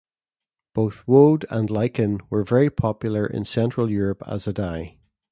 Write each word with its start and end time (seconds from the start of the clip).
Both 0.73 1.07
woad 1.07 1.45
and 1.51 1.69
lichen 1.69 2.21
were 2.31 2.43
very 2.43 2.71
popular 2.71 3.23
in 3.27 3.45
central 3.45 3.87
Europe 3.91 4.23
as 4.25 4.47
a 4.47 4.53
dye. 4.53 4.97